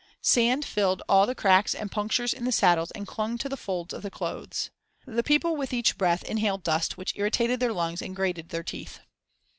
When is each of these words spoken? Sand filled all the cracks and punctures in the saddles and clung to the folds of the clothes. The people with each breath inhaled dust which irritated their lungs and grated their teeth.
Sand 0.23 0.65
filled 0.65 1.03
all 1.07 1.27
the 1.27 1.35
cracks 1.35 1.75
and 1.75 1.91
punctures 1.91 2.33
in 2.33 2.43
the 2.43 2.51
saddles 2.51 2.89
and 2.89 3.05
clung 3.05 3.37
to 3.37 3.47
the 3.47 3.55
folds 3.55 3.93
of 3.93 4.01
the 4.01 4.09
clothes. 4.09 4.71
The 5.05 5.21
people 5.21 5.55
with 5.55 5.73
each 5.73 5.95
breath 5.95 6.23
inhaled 6.23 6.63
dust 6.63 6.97
which 6.97 7.13
irritated 7.15 7.59
their 7.59 7.71
lungs 7.71 8.01
and 8.01 8.15
grated 8.15 8.49
their 8.49 8.63
teeth. 8.63 9.01